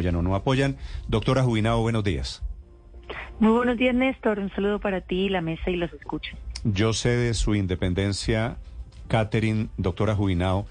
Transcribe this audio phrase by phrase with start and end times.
[0.00, 0.76] apoyan o no apoyan.
[1.08, 2.42] Doctora Jubinao, buenos días.
[3.38, 4.38] Muy buenos días, Néstor.
[4.38, 6.36] Un saludo para ti, la mesa y los escucho.
[6.64, 8.56] Yo sé de su independencia,
[9.08, 10.66] Catherine, doctora Jubinao.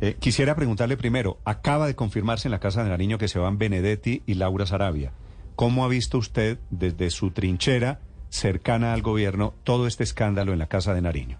[0.00, 3.58] Eh, quisiera preguntarle primero, acaba de confirmarse en la Casa de Nariño que se van
[3.58, 5.12] Benedetti y Laura Sarabia.
[5.56, 7.98] ¿Cómo ha visto usted desde su trinchera
[8.28, 11.38] cercana al gobierno todo este escándalo en la Casa de Nariño?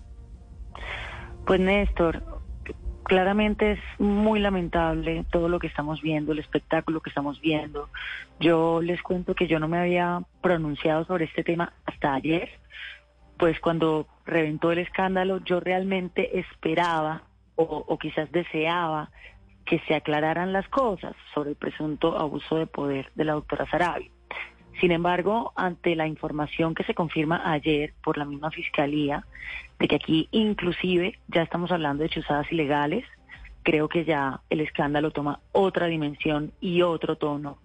[1.46, 2.38] Pues Néstor,
[3.09, 7.88] claramente es muy lamentable todo lo que estamos viendo, el espectáculo que estamos viendo.
[8.38, 12.51] Yo les cuento que yo no me había pronunciado sobre este tema hasta ayer,
[13.38, 17.23] pues cuando reventó el escándalo yo realmente esperaba
[17.56, 19.10] o, quizás deseaba
[19.65, 24.10] que se aclararan las cosas sobre el presunto abuso de poder de la doctora Sarabia.
[24.80, 29.24] Sin embargo, ante la información que se confirma ayer por la misma fiscalía,
[29.78, 33.04] de que aquí inclusive ya estamos hablando de chuzadas ilegales,
[33.62, 37.59] creo que ya el escándalo toma otra dimensión y otro tono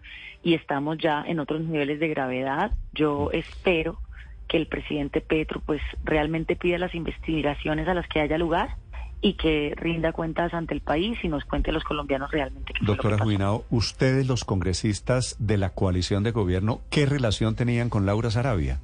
[0.43, 2.71] y estamos ya en otros niveles de gravedad.
[2.93, 3.99] Yo espero
[4.47, 8.75] que el presidente Petro pues realmente pida las investigaciones a las que haya lugar
[9.23, 12.73] y que rinda cuentas ante el país y nos cuente a los colombianos realmente.
[12.73, 18.05] Qué Doctora Juinado, ustedes los congresistas de la coalición de gobierno, ¿qué relación tenían con
[18.05, 18.81] Laura Sarabia?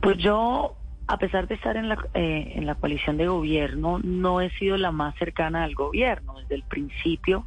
[0.00, 0.76] Pues yo,
[1.08, 4.76] a pesar de estar en la, eh, en la coalición de gobierno, no he sido
[4.76, 6.38] la más cercana al gobierno.
[6.38, 7.44] Desde el principio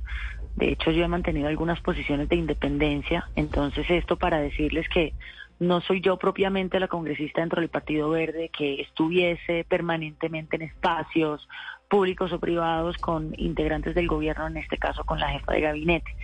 [0.59, 5.13] de hecho, yo he mantenido algunas posiciones de independencia, entonces esto para decirles que
[5.59, 11.47] no soy yo propiamente la congresista dentro del Partido Verde que estuviese permanentemente en espacios
[11.89, 16.15] públicos o privados con integrantes del gobierno, en este caso con la jefa de gabinete.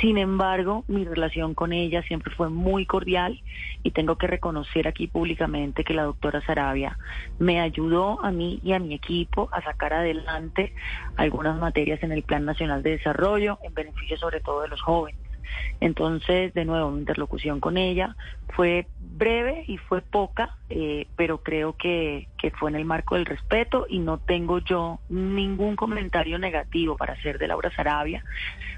[0.00, 3.40] Sin embargo, mi relación con ella siempre fue muy cordial
[3.82, 6.98] y tengo que reconocer aquí públicamente que la doctora Sarabia
[7.38, 10.74] me ayudó a mí y a mi equipo a sacar adelante
[11.16, 15.29] algunas materias en el Plan Nacional de Desarrollo en beneficio sobre todo de los jóvenes.
[15.80, 18.16] Entonces, de nuevo, mi interlocución con ella
[18.54, 23.26] fue breve y fue poca, eh, pero creo que, que fue en el marco del
[23.26, 28.24] respeto y no tengo yo ningún comentario negativo para hacer de Laura Sarabia,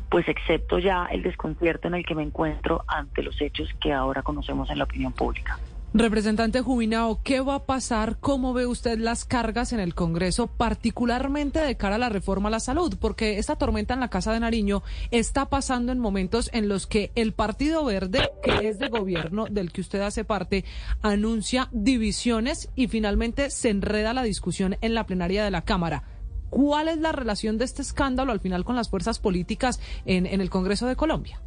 [0.09, 4.23] pues excepto ya el desconcierto en el que me encuentro ante los hechos que ahora
[4.23, 5.59] conocemos en la opinión pública.
[5.95, 8.17] Representante Jubinao, ¿qué va a pasar?
[8.19, 12.53] ¿Cómo ve usted las cargas en el Congreso, particularmente de cara a la reforma a
[12.53, 12.97] la salud?
[12.99, 17.13] Porque esta tormenta en la Casa de Nariño está pasando en momentos en los que
[17.15, 20.65] el Partido Verde, que es de gobierno del que usted hace parte,
[21.03, 26.05] anuncia divisiones y finalmente se enreda la discusión en la plenaria de la Cámara.
[26.49, 30.41] ¿Cuál es la relación de este escándalo al final con las fuerzas políticas en, en
[30.41, 31.43] el Congreso de Colombia?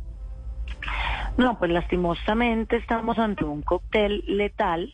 [1.38, 4.94] No, pues lastimosamente estamos ante un cóctel letal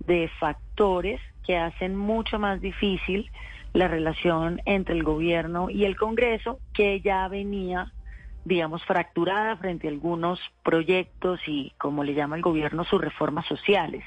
[0.00, 3.30] de factores que hacen mucho más difícil
[3.72, 7.92] la relación entre el gobierno y el Congreso, que ya venía,
[8.44, 14.04] digamos, fracturada frente a algunos proyectos y, como le llama el gobierno, sus reformas sociales.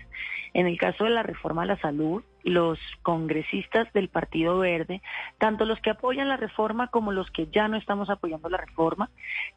[0.54, 5.02] En el caso de la reforma a la salud, los congresistas del Partido Verde,
[5.40, 9.10] tanto los que apoyan la reforma como los que ya no estamos apoyando la reforma,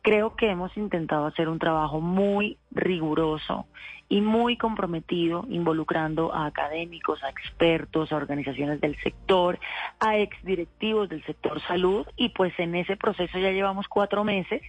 [0.02, 3.66] creo que hemos intentado hacer un trabajo muy riguroso
[4.08, 9.58] y muy comprometido, involucrando a académicos, a expertos, a organizaciones del sector,
[10.00, 14.62] a exdirectivos del sector salud, y pues en ese proceso ya llevamos cuatro meses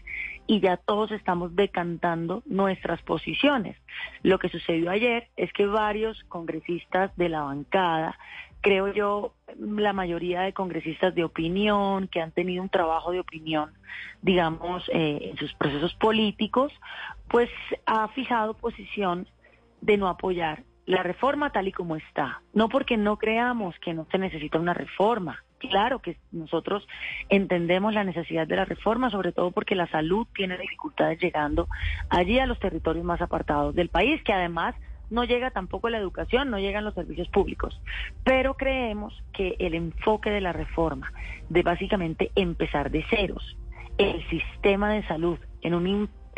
[0.47, 3.75] y ya todos estamos decantando nuestras posiciones.
[4.23, 8.17] Lo que sucedió ayer es que varios congresistas de la bancada,
[8.61, 13.71] creo yo, la mayoría de congresistas de opinión, que han tenido un trabajo de opinión,
[14.21, 16.71] digamos, eh, en sus procesos políticos,
[17.29, 17.49] pues
[17.85, 19.27] ha fijado posición
[19.81, 22.41] de no apoyar la reforma tal y como está.
[22.53, 26.87] No porque no creamos que no se necesita una reforma, Claro que nosotros
[27.29, 31.67] entendemos la necesidad de la reforma, sobre todo porque la salud tiene dificultades llegando
[32.09, 34.75] allí a los territorios más apartados del país, que además
[35.09, 37.79] no llega tampoco la educación, no llegan los servicios públicos.
[38.23, 41.11] Pero creemos que el enfoque de la reforma,
[41.49, 43.57] de básicamente empezar de ceros,
[43.97, 45.87] el sistema de salud en un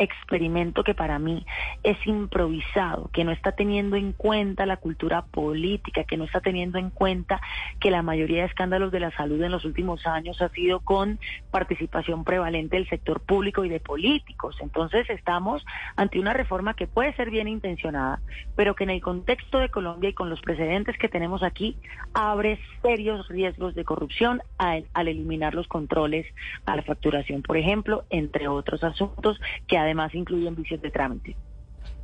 [0.00, 1.46] experimento que para mí
[1.82, 6.78] es improvisado, que no está teniendo en cuenta la cultura política, que no está teniendo
[6.78, 7.40] en cuenta
[7.78, 11.20] que la mayoría de escándalos de la salud en los últimos años ha sido con
[11.50, 14.56] participación prevalente del sector público y de políticos.
[14.60, 15.64] Entonces estamos
[15.96, 18.20] ante una reforma que puede ser bien intencionada,
[18.56, 21.76] pero que en el contexto de Colombia y con los precedentes que tenemos aquí
[22.14, 26.26] abre serios riesgos de corrupción al, eliminar los controles
[26.66, 31.36] a la facturación, por ejemplo, entre otros asuntos que además además incluyen vicios de trámite.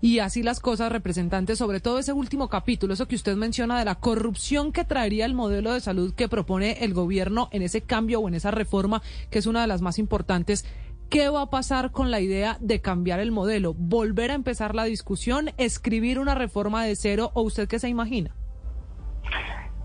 [0.00, 3.84] Y así las cosas, representantes, sobre todo ese último capítulo, eso que usted menciona de
[3.84, 8.20] la corrupción que traería el modelo de salud que propone el gobierno en ese cambio
[8.20, 10.66] o en esa reforma, que es una de las más importantes.
[11.08, 13.74] ¿Qué va a pasar con la idea de cambiar el modelo?
[13.74, 15.50] ¿Volver a empezar la discusión?
[15.56, 17.30] ¿Escribir una reforma de cero?
[17.34, 18.34] ¿O usted qué se imagina?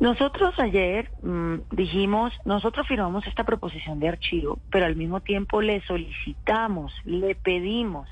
[0.02, 5.80] Nosotros ayer mm, dijimos, nosotros firmamos esta proposición de archivo, pero al mismo tiempo le
[5.82, 8.10] solicitamos, le pedimos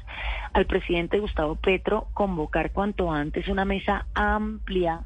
[0.53, 5.01] al presidente Gustavo Petro convocar cuanto antes una mesa amplia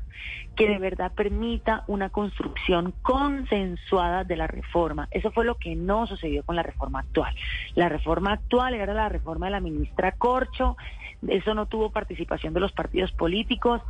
[0.57, 5.07] que de verdad permita una construcción consensuada de la reforma.
[5.11, 7.33] Eso fue lo que no sucedió con la reforma actual.
[7.75, 10.75] La reforma actual era la reforma de la ministra Corcho,
[11.27, 13.81] eso no tuvo participación de los partidos políticos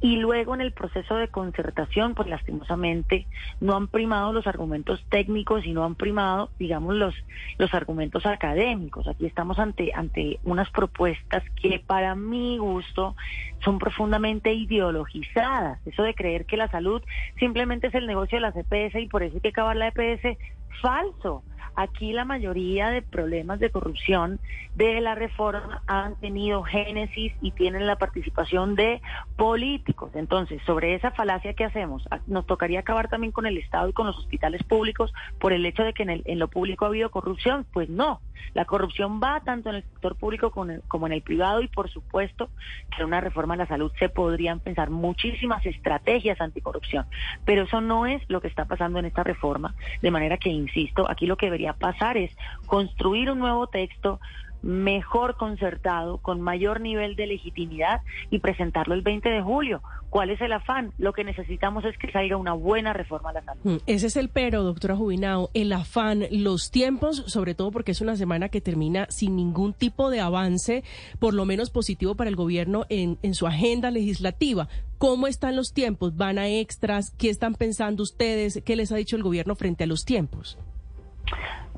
[0.00, 3.26] y luego en el proceso de concertación, pues lastimosamente
[3.60, 7.14] no han primado los argumentos técnicos y no han primado, digamos, los,
[7.58, 9.06] los argumentos académicos.
[9.08, 13.16] Aquí estamos ante, ante unas propuestas que para mi gusto
[13.64, 15.78] son profundamente ideologizadas.
[15.86, 17.02] Eso de creer que la salud
[17.38, 20.38] simplemente es el negocio de la CPS y por eso hay que acabar la EPS,
[20.80, 21.42] falso.
[21.76, 24.40] Aquí la mayoría de problemas de corrupción
[24.74, 29.00] de la reforma han tenido génesis y tienen la participación de
[29.36, 30.10] políticos.
[30.14, 33.92] Entonces, sobre esa falacia que hacemos, ah, nos tocaría acabar también con el Estado y
[33.92, 37.66] con los hospitales públicos por el hecho de que en, lo público ha habido corrupción.
[37.72, 38.20] Pues no,
[38.54, 42.48] la corrupción va tanto en el sector público como en el privado y por supuesto
[42.94, 47.06] que en una reforma a la salud se podrían pensar muchísimas estrategias anticorrupción.
[47.44, 51.10] Pero eso no es lo que está pasando en esta reforma, de manera que, insisto,
[51.10, 52.30] aquí lo que debería pasar es
[52.66, 54.20] construir un nuevo texto
[54.62, 59.82] mejor concertado, con mayor nivel de legitimidad y presentarlo el 20 de julio.
[60.10, 60.92] ¿Cuál es el afán?
[60.98, 63.60] Lo que necesitamos es que salga una buena reforma a la salud.
[63.62, 68.00] Mm, ese es el pero, doctora Jubinao, el afán, los tiempos, sobre todo porque es
[68.00, 70.82] una semana que termina sin ningún tipo de avance,
[71.20, 74.68] por lo menos positivo para el gobierno en, en su agenda legislativa.
[74.98, 76.16] ¿Cómo están los tiempos?
[76.16, 77.12] ¿Van a extras?
[77.16, 78.60] ¿Qué están pensando ustedes?
[78.64, 80.58] ¿Qué les ha dicho el gobierno frente a los tiempos?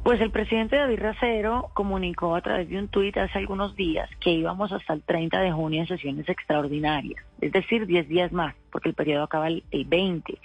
[0.03, 4.31] Pues el presidente David Racero comunicó a través de un tuit hace algunos días que
[4.31, 8.89] íbamos hasta el 30 de junio en sesiones extraordinarias, es decir, 10 días más, porque
[8.89, 10.39] el periodo acaba el, 20.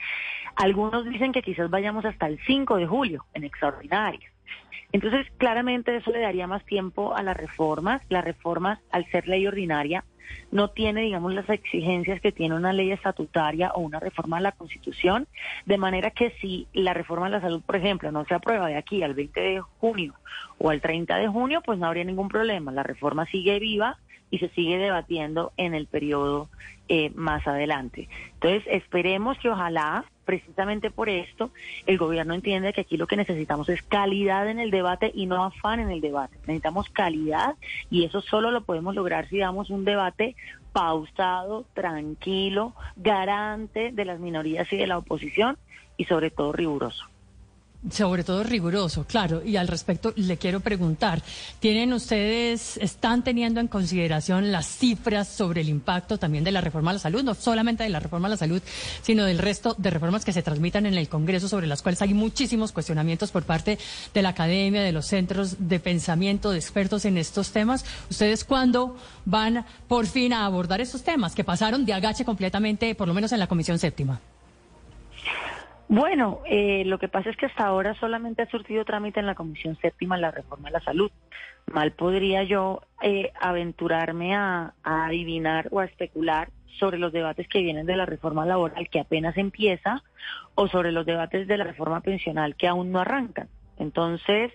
[0.57, 4.31] Algunos dicen que quizás vayamos hasta el 5 de julio en extraordinarias.
[4.91, 8.03] Entonces, claramente eso le daría más tiempo a las reformas.
[8.09, 10.03] Las reformas, al ser ley ordinaria,
[10.51, 14.51] no tiene, digamos, las exigencias que tiene una ley estatutaria o una reforma a la
[14.51, 15.27] Constitución,
[15.65, 18.77] de manera que si la reforma a la salud, por ejemplo, no se aprueba de
[18.77, 20.13] aquí al 20 de junio
[20.57, 22.71] o al 30 de junio, pues no habría ningún problema.
[22.71, 23.97] La reforma sigue viva
[24.29, 26.49] y se sigue debatiendo en el periodo
[26.89, 28.07] eh, más adelante.
[28.35, 31.51] Entonces, esperemos que ojalá, precisamente por esto,
[31.85, 35.43] el gobierno entienda que aquí lo que necesitamos es calidad en el debate y no
[35.43, 36.37] afán en el debate.
[36.41, 37.55] Necesitamos calidad
[37.89, 40.35] y eso solo lo podemos lograr si damos un debate
[40.71, 45.57] pausado, tranquilo, garante de las minorías y de la oposición
[45.97, 47.05] y sobre todo riguroso.
[47.91, 49.43] Sobre todo riguroso, claro.
[49.43, 51.21] Y al respecto le quiero preguntar,
[51.59, 56.91] ¿tienen ustedes, están teniendo en consideración las cifras sobre el impacto también de la reforma
[56.91, 58.61] a la salud, no solamente de la reforma a la salud,
[59.01, 62.13] sino del resto de reformas que se transmitan en el Congreso, sobre las cuales hay
[62.13, 63.77] muchísimos cuestionamientos por parte
[64.13, 67.85] de la academia, de los centros de pensamiento, de expertos en estos temas?
[68.09, 73.07] ¿Ustedes cuándo van por fin a abordar estos temas que pasaron de agache completamente, por
[73.07, 74.19] lo menos en la Comisión Séptima?
[75.89, 79.35] Bueno, eh, lo que pasa es que hasta ahora solamente ha surtido trámite en la
[79.35, 81.09] Comisión Séptima la reforma de la salud.
[81.67, 87.85] Mal podría yo eh, aventurarme a, adivinar o a especular sobre los debates que vienen
[87.85, 90.03] de la reforma laboral que apenas empieza
[90.55, 93.47] o sobre los debates de la reforma pensional que aún no arrancan.
[93.77, 94.51] Entonces,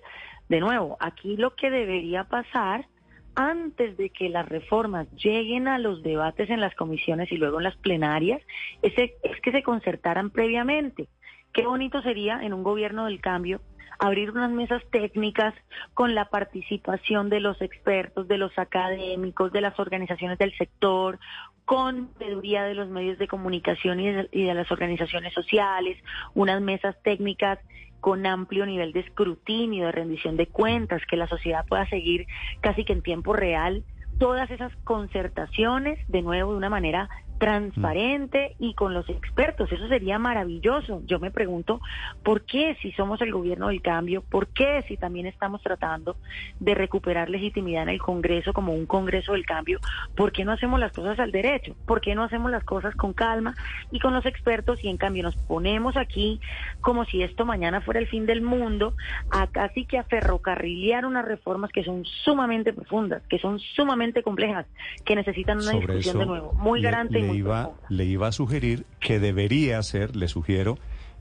[0.51, 2.87] de nuevo, aquí lo que debería pasar
[3.35, 7.65] antes de que las reformas lleguen a los debates en las comisiones y luego en
[7.65, 8.43] las plenarias
[8.83, 11.09] es, es que se concertaran previamente.
[11.53, 13.61] Qué bonito sería en un gobierno del cambio
[13.99, 15.55] abrir unas mesas técnicas
[15.95, 21.21] con la participación de los expertos, de los académicos, de las organizaciones del sector,
[21.65, 25.99] con peduría de los medios de comunicación y de, y de, las organizaciones sociales,
[26.35, 27.61] unas mesas técnicas
[28.01, 32.27] con amplio nivel de escrutinio, de rendición de cuentas, que la sociedad pueda seguir
[32.61, 33.85] casi que en tiempo real
[34.19, 37.09] todas esas concertaciones, de nuevo, de una manera
[37.43, 39.73] transparente y con los expertos.
[39.73, 41.03] Eso sería maravilloso.
[41.07, 41.81] Yo me pregunto,
[42.23, 44.23] ¿por qué si somos el gobierno del cambio?
[44.23, 46.15] ¿Por qué si también estamos tratando
[46.61, 49.81] de recuperar legitimidad en el Congreso como un Congreso del cambio?
[50.15, 51.75] ¿Por qué no hacemos las cosas al derecho?
[51.85, 53.57] ¿Por qué no hacemos las cosas con calma
[53.91, 56.41] y con los expertos y en cambio nos ponemos aquí
[56.81, 58.95] como si esto mañana fuera el fin del mundo
[59.33, 64.67] a casi que a ferrocarrilear unas reformas que son sumamente profundas, que son sumamente complejas,
[65.05, 69.19] que necesitan una discusión de nuevo muy garante le iba, le iba a sugerir que
[69.19, 70.79] debería ser, le sugiero,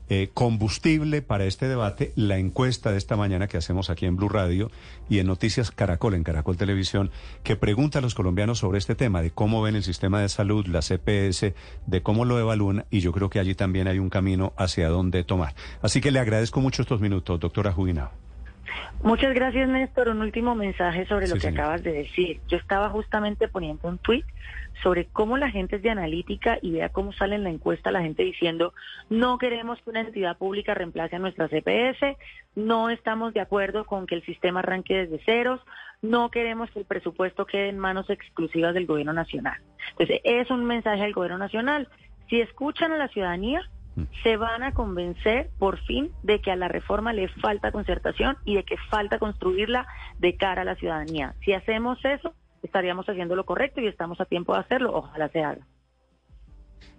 [0.08, 4.28] eh, combustible para este debate la encuesta de esta mañana que hacemos aquí en Blue
[4.28, 4.70] Radio
[5.08, 7.10] y en Noticias Caracol, en Caracol Televisión,
[7.44, 10.66] que pregunta a los colombianos sobre este tema, de cómo ven el sistema de salud,
[10.66, 11.54] la CPS,
[11.86, 15.24] de cómo lo evalúan, y yo creo que allí también hay un camino hacia dónde
[15.24, 15.54] tomar.
[15.80, 18.10] Así que le agradezco mucho estos minutos, doctora Juginao.
[19.02, 20.08] Muchas gracias, Néstor.
[20.08, 22.40] Un último mensaje sobre lo que acabas de decir.
[22.48, 24.24] Yo estaba justamente poniendo un tuit
[24.82, 28.02] sobre cómo la gente es de analítica y vea cómo sale en la encuesta la
[28.02, 28.72] gente diciendo
[29.10, 32.16] no queremos que una entidad pública reemplace a nuestra CPS,
[32.54, 35.60] no estamos de acuerdo con que el sistema arranque desde ceros,
[36.02, 39.60] no queremos que el presupuesto quede en manos exclusivas del gobierno nacional.
[39.90, 41.88] Entonces, es un mensaje al gobierno nacional.
[42.28, 43.60] Si escuchan a la ciudadanía,
[43.94, 44.02] mm.
[44.22, 48.56] se van a convencer por fin de que a la reforma le falta concertación y
[48.56, 49.86] de que falta construirla
[50.18, 51.34] de cara a la ciudadanía.
[51.44, 54.94] Si hacemos eso, estaríamos haciendo lo correcto y estamos a tiempo de hacerlo.
[54.94, 55.66] Ojalá se haga.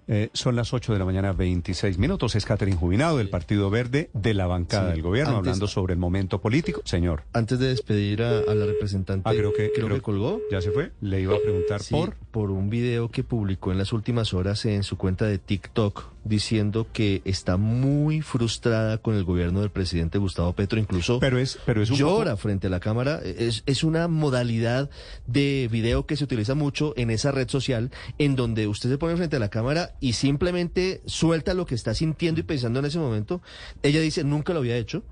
[0.08, 2.36] Eh, son las 8 de la mañana, 26 minutos.
[2.36, 6.42] Es Catherine Jubinado del Partido Verde de la bancada del gobierno, hablando sobre el momento
[6.42, 6.82] político.
[6.84, 7.24] Señor.
[7.34, 10.42] Antes de despedir a, la representante, ah, creo que, creo, que colgó.
[10.52, 10.92] Ya se fue.
[11.02, 12.16] Le iba a preguntar por.
[12.34, 16.88] Por un video que publicó en las últimas horas en su cuenta de TikTok diciendo
[16.92, 21.82] que está muy frustrada con el gobierno del presidente Gustavo Petro, incluso pero es, pero
[21.82, 23.20] es llora frente a la cámara.
[23.24, 24.90] Es, es una modalidad
[25.28, 29.16] de video que se utiliza mucho en esa red social, en donde usted se pone
[29.18, 33.00] frente a la cámara y simplemente suelta lo que está sintiendo y pensando en ese
[33.00, 33.42] momento.
[33.82, 35.04] Ella dice, nunca lo había hecho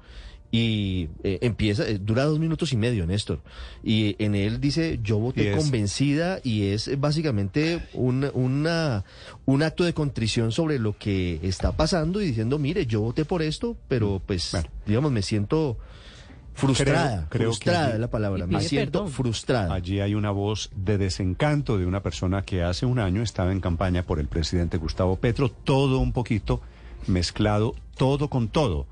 [0.51, 3.39] y eh, empieza, eh, dura dos minutos y medio, Néstor.
[3.83, 9.05] Y en él dice, yo voté convencida y es básicamente un, una,
[9.45, 13.41] un acto de contrición sobre lo que está pasando y diciendo, mire, yo voté por
[13.41, 14.51] esto, pero mm, pues,
[14.85, 15.77] digamos, me siento
[16.53, 17.27] frustrada.
[17.29, 19.73] Creo, frustrada es la palabra, me siento frustrada.
[19.73, 23.61] Allí hay una voz de desencanto de una persona que hace un año estaba en
[23.61, 26.61] campaña por el presidente Gustavo Petro, todo un poquito
[27.07, 28.85] mezclado, todo con todo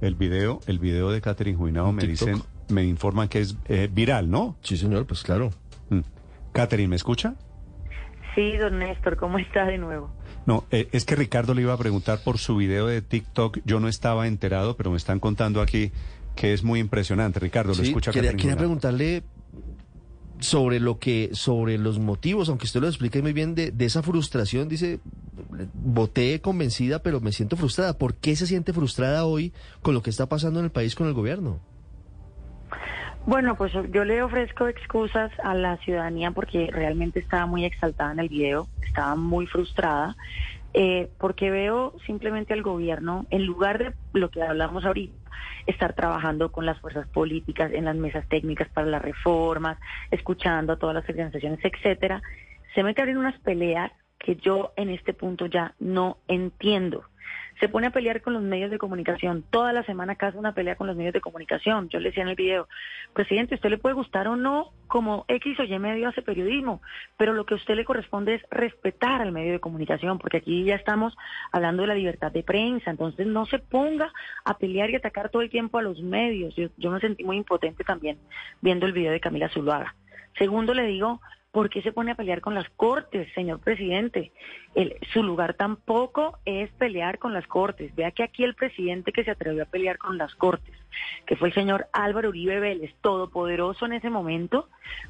[0.00, 4.30] el video, el video de Catherine Juinao me dicen, me informan que es eh, viral,
[4.30, 4.56] ¿no?
[4.62, 5.50] Sí, señor, pues claro.
[5.90, 6.00] Mm.
[6.52, 7.34] Catherine, ¿me escucha?
[8.34, 10.10] Sí, don Néstor, ¿cómo está de nuevo?
[10.46, 13.58] No, eh, es que Ricardo le iba a preguntar por su video de TikTok.
[13.64, 15.92] Yo no estaba enterado, pero me están contando aquí
[16.36, 17.40] que es muy impresionante.
[17.40, 18.12] Ricardo, lo escucha.
[18.12, 19.24] Quería, quería preguntarle
[20.38, 24.02] sobre lo que, sobre los motivos, aunque usted lo explique muy bien, de, de esa
[24.02, 25.00] frustración, dice,
[25.74, 27.98] voté convencida, pero me siento frustrada.
[27.98, 29.52] ¿Por qué se siente frustrada hoy
[29.82, 31.60] con lo que está pasando en el país con el gobierno?
[33.26, 38.18] Bueno, pues yo le ofrezco excusas a la ciudadanía porque realmente estaba muy exaltada en
[38.18, 40.16] el video, estaba muy frustrada,
[40.72, 45.14] eh, porque veo simplemente al gobierno, en lugar de lo que hablamos ahorita,
[45.66, 49.78] estar trabajando con las fuerzas políticas en las mesas técnicas para las reformas,
[50.10, 52.22] escuchando a todas las organizaciones, etcétera,
[52.74, 57.04] se mete a abrir unas peleas que yo en este punto ya no entiendo
[57.60, 59.44] se pone a pelear con los medios de comunicación.
[59.50, 61.90] Toda la semana hace una pelea con los medios de comunicación.
[61.90, 62.66] Yo le decía en el video,
[63.12, 66.80] presidente, usted le puede gustar o no como X o Y medio hace periodismo,
[67.18, 70.64] pero lo que a usted le corresponde es respetar al medio de comunicación, porque aquí
[70.64, 71.14] ya estamos
[71.52, 72.90] hablando de la libertad de prensa.
[72.90, 74.10] Entonces no se ponga
[74.44, 76.56] a pelear y atacar todo el tiempo a los medios.
[76.56, 78.18] Yo, yo me sentí muy impotente también
[78.62, 79.94] viendo el video de Camila Zuluaga.
[80.38, 81.20] Segundo, le digo,
[81.52, 84.32] ¿Por qué se pone a pelear con las cortes, señor presidente?
[85.12, 87.92] su lugar tampoco es pelear con las cortes.
[87.96, 90.74] Vea que aquí el presidente que se atrevió a pelear con las cortes,
[91.26, 94.68] que fue el señor Álvaro Uribe Vélez, todopoderoso en ese momento,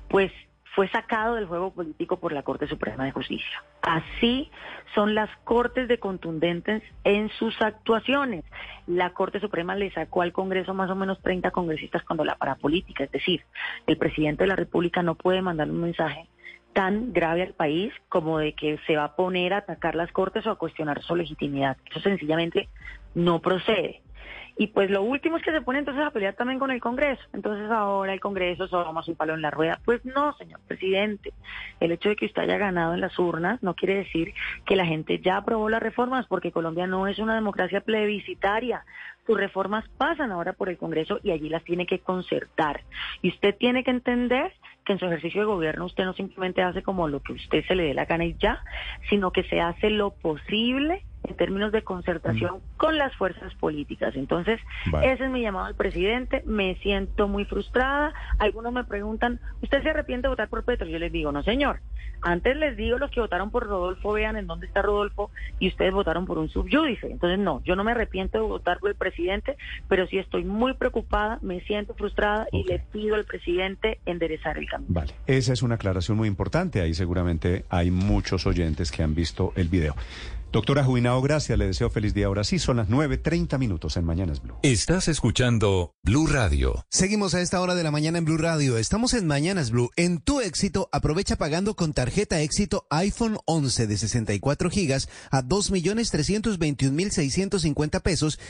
[0.08, 0.32] pues
[0.74, 3.64] fue sacado del juego político por la Corte Suprema de Justicia.
[3.82, 4.50] Así
[4.94, 8.44] son las Cortes de contundentes en sus actuaciones.
[8.86, 13.04] La Corte Suprema le sacó al Congreso más o menos 30 congresistas cuando la parapolítica,
[13.04, 13.44] es decir,
[13.86, 16.28] el presidente de la República no puede mandar un mensaje
[16.72, 20.46] tan grave al país como de que se va a poner a atacar las Cortes
[20.46, 21.76] o a cuestionar su legitimidad.
[21.90, 22.68] Eso sencillamente
[23.14, 24.02] no procede.
[24.56, 27.22] Y pues lo último es que se pone entonces a pelear también con el Congreso.
[27.32, 29.80] Entonces ahora el Congreso somos un palo en la rueda.
[29.86, 31.32] Pues no, señor presidente.
[31.80, 34.34] El hecho de que usted haya ganado en las urnas no quiere decir
[34.66, 38.84] que la gente ya aprobó las reformas, porque Colombia no es una democracia plebiscitaria.
[39.26, 42.82] Sus reformas pasan ahora por el Congreso y allí las tiene que concertar.
[43.22, 44.52] Y usted tiene que entender
[44.84, 47.74] que en su ejercicio de gobierno usted no simplemente hace como lo que usted se
[47.74, 48.62] le dé la gana y ya,
[49.08, 52.76] sino que se hace lo posible en términos de concertación mm.
[52.76, 54.14] con las fuerzas políticas.
[54.16, 54.60] Entonces,
[55.02, 56.42] ese es mi llamado al presidente.
[56.46, 58.12] Me siento muy frustrada.
[58.38, 60.86] Algunos me preguntan, ¿usted se arrepiente de votar por Petro?
[60.86, 61.80] Yo les digo, no, señor.
[62.22, 65.92] Antes les digo, los que votaron por Rodolfo, vean en dónde está Rodolfo y ustedes
[65.92, 67.10] votaron por un subyúdice.
[67.10, 69.56] Entonces, no, yo no me arrepiento de votar por el presidente,
[69.88, 74.68] pero sí estoy muy preocupada, me siento frustrada y le pido al presidente enderezar el
[74.68, 74.92] camino.
[74.92, 76.82] Vale, esa es una aclaración muy importante.
[76.82, 79.94] Ahí seguramente hay muchos oyentes que han visto el video.
[80.52, 81.56] Doctora Jubinao, gracias.
[81.56, 82.26] Le deseo feliz día.
[82.26, 84.56] Ahora sí, son las 9.30 minutos en Mañanas Blue.
[84.62, 86.84] Estás escuchando Blue Radio.
[86.88, 88.76] Seguimos a esta hora de la mañana en Blue Radio.
[88.76, 89.90] Estamos en Mañanas Blue.
[89.94, 98.02] En tu éxito, aprovecha pagando con tarjeta éxito iPhone 11 de 64 gigas a 2.321.650
[98.02, 98.40] pesos.